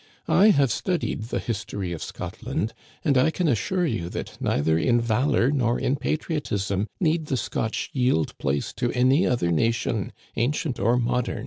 I 0.27 0.47
have 0.49 0.71
studied 0.71 1.25
the 1.25 1.37
his 1.37 1.63
tory 1.63 1.91
of 1.91 2.01
Scotland, 2.01 2.73
and 3.05 3.19
I 3.19 3.29
can 3.29 3.47
assure 3.47 3.85
you 3.85 4.09
that 4.09 4.35
neither 4.41 4.75
in 4.75 4.99
valor 4.99 5.51
nor 5.51 5.79
in 5.79 5.95
patriotism 5.95 6.87
need 6.99 7.27
the 7.27 7.37
Scotch 7.37 7.91
yield 7.93 8.35
place 8.39 8.73
to 8.77 8.91
any 8.93 9.27
other 9.27 9.51
nation, 9.51 10.11
ancient 10.35 10.79
or 10.79 10.97
modem." 10.97 11.39